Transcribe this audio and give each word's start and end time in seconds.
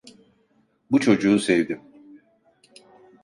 Bu 0.91 0.99
çocuğu 0.99 1.39
sevdim. 1.39 1.81